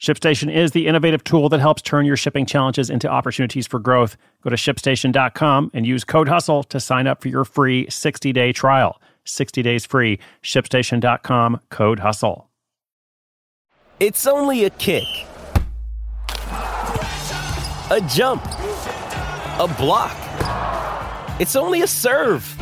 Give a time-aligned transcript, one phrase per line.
[0.00, 4.16] ShipStation is the innovative tool that helps turn your shipping challenges into opportunities for growth.
[4.42, 8.52] Go to shipstation.com and use code HUSTLE to sign up for your free 60 day
[8.52, 9.00] trial.
[9.24, 10.20] 60 days free.
[10.42, 12.48] ShipStation.com, code HUSTLE.
[13.98, 15.02] It's only a kick,
[17.90, 20.16] a jump, a block.
[21.40, 22.56] It's only a serve.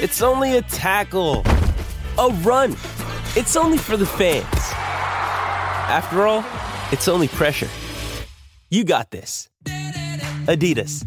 [0.00, 1.42] It's only a tackle,
[2.16, 2.76] a run.
[3.34, 4.57] It's only for the fans.
[5.88, 6.44] After all,
[6.92, 7.68] it's only pressure.
[8.68, 9.48] You got this.
[9.64, 11.02] Adidas.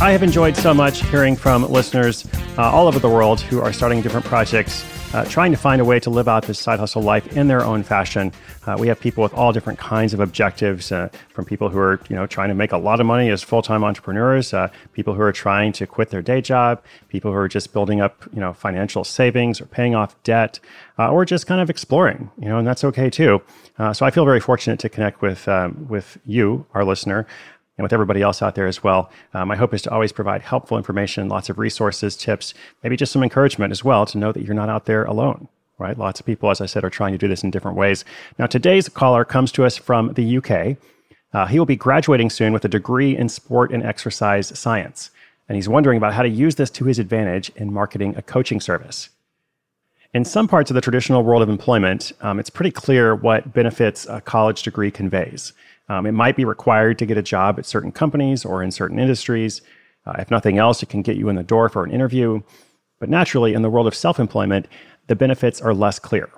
[0.00, 2.24] I have enjoyed so much hearing from listeners
[2.56, 5.84] uh, all over the world who are starting different projects uh, trying to find a
[5.84, 8.32] way to live out this side hustle life in their own fashion.
[8.66, 12.00] Uh, we have people with all different kinds of objectives, uh, from people who are
[12.08, 15.14] you know trying to make a lot of money as full time entrepreneurs, uh, people
[15.14, 18.40] who are trying to quit their day job, people who are just building up you
[18.40, 20.58] know financial savings or paying off debt,
[20.98, 22.28] uh, or just kind of exploring.
[22.40, 23.40] You know, and that's okay too.
[23.78, 27.24] Uh, so I feel very fortunate to connect with um, with you, our listener
[27.76, 29.10] and with everybody else out there as well.
[29.32, 33.12] Uh, my hope is to always provide helpful information, lots of resources, tips, maybe just
[33.12, 35.48] some encouragement as well to know that you're not out there alone.
[35.76, 35.98] Right?
[35.98, 38.04] Lots of people, as I said, are trying to do this in different ways.
[38.38, 40.76] Now, today's caller comes to us from the UK.
[41.32, 45.10] Uh, he will be graduating soon with a degree in sport and exercise science.
[45.48, 48.60] And he's wondering about how to use this to his advantage in marketing a coaching
[48.60, 49.10] service.
[50.14, 54.06] In some parts of the traditional world of employment, um, it's pretty clear what benefits
[54.06, 55.52] a college degree conveys.
[55.88, 58.98] Um, it might be required to get a job at certain companies or in certain
[58.98, 59.60] industries.
[60.06, 62.40] Uh, if nothing else, it can get you in the door for an interview.
[63.00, 64.66] But naturally, in the world of self employment,
[65.08, 66.30] the benefits are less clear.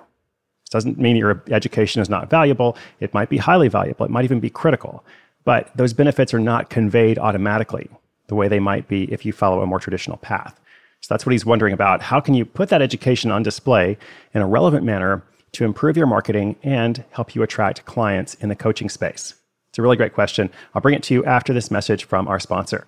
[0.67, 2.77] This doesn't mean your education is not valuable.
[2.99, 5.03] It might be highly valuable, it might even be critical.
[5.45, 7.89] But those benefits are not conveyed automatically
[8.27, 10.59] the way they might be if you follow a more traditional path.
[10.99, 12.01] So that's what he's wondering about.
[12.01, 13.97] How can you put that education on display
[14.33, 18.55] in a relevant manner to improve your marketing and help you attract clients in the
[18.55, 19.35] coaching space?
[19.77, 20.49] It's a really great question.
[20.73, 22.87] I'll bring it to you after this message from our sponsor.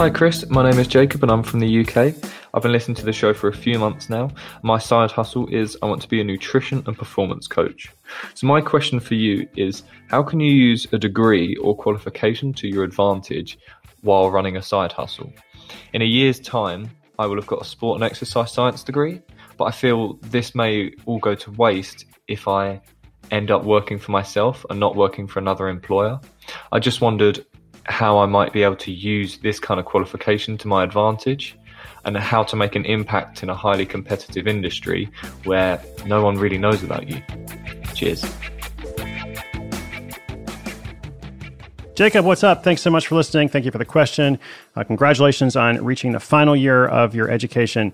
[0.00, 2.14] Hi Chris, my name is Jacob and I'm from the UK.
[2.54, 4.30] I've been listening to the show for a few months now.
[4.62, 7.92] My side hustle is I want to be a nutrition and performance coach.
[8.32, 12.66] So my question for you is how can you use a degree or qualification to
[12.66, 13.58] your advantage
[14.00, 15.30] while running a side hustle?
[15.92, 19.20] In a year's time, I will have got a sport and exercise science degree,
[19.58, 22.80] but I feel this may all go to waste if I
[23.30, 26.18] end up working for myself and not working for another employer.
[26.72, 27.44] I just wondered
[27.84, 31.56] how I might be able to use this kind of qualification to my advantage
[32.04, 35.10] and how to make an impact in a highly competitive industry
[35.44, 37.22] where no one really knows about you.
[37.94, 38.24] Cheers.
[41.94, 42.64] Jacob, what's up?
[42.64, 43.50] Thanks so much for listening.
[43.50, 44.38] Thank you for the question.
[44.74, 47.92] Uh, congratulations on reaching the final year of your education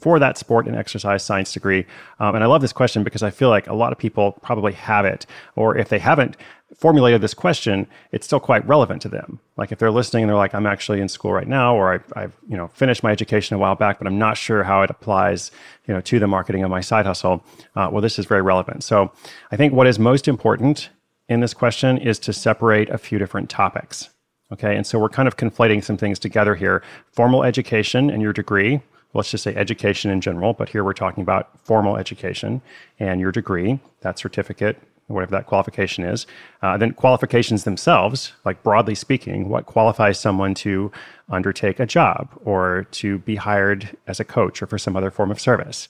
[0.00, 1.86] for that sport and exercise science degree.
[2.20, 4.72] Um, and I love this question because I feel like a lot of people probably
[4.72, 6.36] have it, or if they haven't
[6.76, 9.40] formulated this question, it's still quite relevant to them.
[9.56, 12.20] Like if they're listening and they're like, I'm actually in school right now, or I,
[12.20, 14.90] have you know finished my education a while back, but I'm not sure how it
[14.90, 15.50] applies
[15.86, 17.44] you know to the marketing of my side hustle.
[17.74, 18.84] Uh, well, this is very relevant.
[18.84, 19.12] So
[19.50, 20.90] I think what is most important
[21.28, 24.10] in this question is to separate a few different topics.
[24.50, 28.32] Okay, and so we're kind of conflating some things together here: formal education and your
[28.32, 28.80] degree
[29.14, 32.60] let's just say education in general, but here we're talking about formal education
[32.98, 36.26] and your degree, that certificate, whatever that qualification is.
[36.62, 40.92] Uh, then qualifications themselves, like broadly speaking, what qualifies someone to
[41.28, 45.30] undertake a job or to be hired as a coach or for some other form
[45.30, 45.88] of service.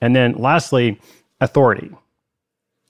[0.00, 1.00] And then lastly,
[1.40, 1.90] authority.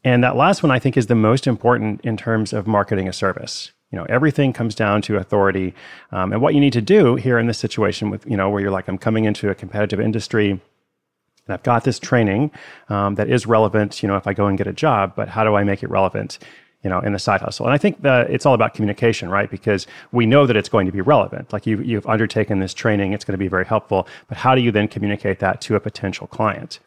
[0.05, 3.13] And that last one, I think, is the most important in terms of marketing a
[3.13, 3.73] service.
[3.93, 5.75] You know, everything comes down to authority.
[6.11, 8.61] Um, and what you need to do here in this situation with, you know, where
[8.61, 12.51] you're like, I'm coming into a competitive industry and I've got this training
[12.89, 15.45] um, that is relevant, you know, if I go and get a job, but how
[15.45, 16.39] do I make it relevant?
[16.83, 17.65] you know, in the side hustle.
[17.65, 19.49] And I think that it's all about communication, right?
[19.49, 21.53] Because we know that it's going to be relevant.
[21.53, 24.09] Like you, you've undertaken this training, it's going to be very helpful.
[24.29, 26.81] But how do you then communicate that to a potential client?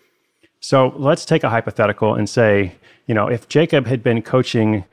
[0.60, 2.74] So let's take a hypothetical and say,
[3.08, 4.84] you know, if Jacob had been coaching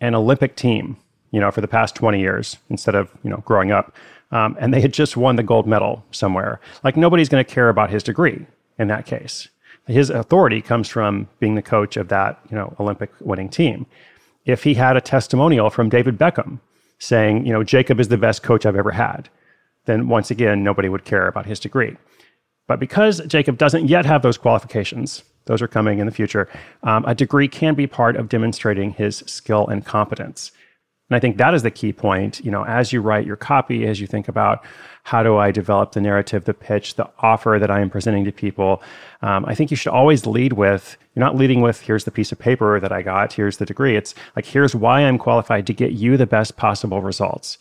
[0.00, 0.98] an Olympic team,
[1.30, 3.94] you know, for the past 20 years instead of, you know, growing up,
[4.32, 7.68] um, and they had just won the gold medal somewhere, like nobody's going to care
[7.68, 8.46] about his degree
[8.78, 9.48] in that case.
[9.86, 13.86] His authority comes from being the coach of that, you know, Olympic winning team.
[14.44, 16.60] If he had a testimonial from David Beckham
[16.98, 19.28] saying, you know, Jacob is the best coach I've ever had,
[19.86, 21.96] then once again, nobody would care about his degree.
[22.68, 26.48] But because Jacob doesn't yet have those qualifications, those are coming in the future,
[26.84, 30.52] um, a degree can be part of demonstrating his skill and competence.
[31.10, 32.42] And I think that is the key point.
[32.44, 34.64] You know, as you write your copy, as you think about
[35.02, 38.32] how do I develop the narrative, the pitch, the offer that I am presenting to
[38.32, 38.80] people,
[39.22, 42.30] um, I think you should always lead with you're not leading with here's the piece
[42.30, 43.96] of paper that I got, here's the degree.
[43.96, 47.58] It's like here's why I'm qualified to get you the best possible results.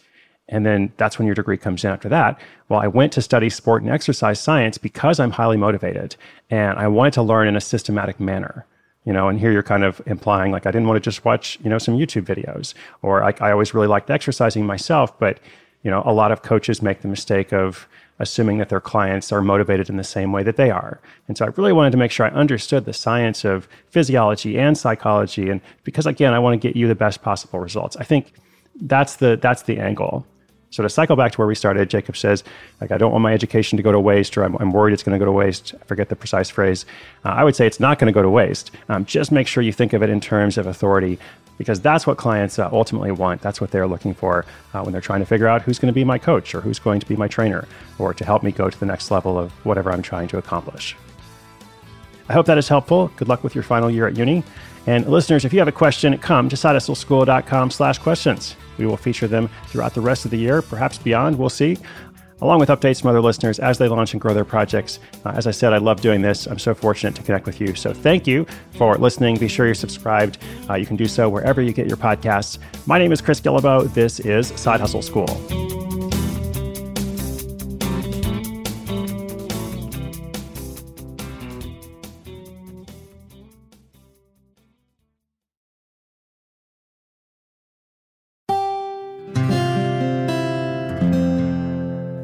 [0.48, 2.40] And then that's when your degree comes in after that.
[2.70, 6.16] Well, I went to study sport and exercise science because I'm highly motivated
[6.50, 8.66] and I wanted to learn in a systematic manner
[9.06, 11.58] you know and here you're kind of implying like i didn't want to just watch
[11.64, 15.40] you know some youtube videos or like i always really liked exercising myself but
[15.84, 17.88] you know a lot of coaches make the mistake of
[18.20, 21.00] assuming that their clients are motivated in the same way that they are.
[21.28, 24.78] And so i really wanted to make sure i understood the science of physiology and
[24.78, 27.96] psychology and because again i want to get you the best possible results.
[27.98, 28.34] I think
[28.82, 30.26] that's the that's the angle
[30.72, 32.44] so to cycle back to where we started, Jacob says,
[32.80, 35.04] like, I don't want my education to go to waste, or I'm, I'm worried it's
[35.04, 35.74] going to go to waste.
[35.82, 36.86] I forget the precise phrase.
[37.26, 38.72] Uh, I would say it's not going to go to waste.
[38.88, 41.18] Um, just make sure you think of it in terms of authority,
[41.58, 43.42] because that's what clients uh, ultimately want.
[43.42, 45.94] That's what they're looking for uh, when they're trying to figure out who's going to
[45.94, 47.68] be my coach, or who's going to be my trainer,
[47.98, 50.96] or to help me go to the next level of whatever I'm trying to accomplish.
[52.30, 53.12] I hope that is helpful.
[53.16, 54.44] Good luck with your final year at uni.
[54.86, 58.56] And listeners, if you have a question, come to sidehustleschool.com slash questions.
[58.80, 61.38] We will feature them throughout the rest of the year, perhaps beyond.
[61.38, 61.78] We'll see.
[62.42, 65.00] Along with updates from other listeners as they launch and grow their projects.
[65.26, 66.48] Uh, as I said, I love doing this.
[66.48, 67.76] I'm so fortunate to connect with you.
[67.76, 69.38] So thank you for listening.
[69.38, 70.38] Be sure you're subscribed.
[70.70, 72.58] Uh, you can do so wherever you get your podcasts.
[72.86, 73.94] My name is Chris Guillebeau.
[73.94, 75.79] This is Side Hustle School.